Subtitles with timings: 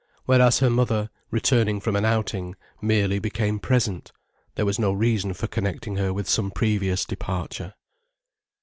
[0.25, 4.11] Whereas her mother, returning from an outing, merely became present,
[4.55, 7.75] there was no reason for connecting her with some previous departure.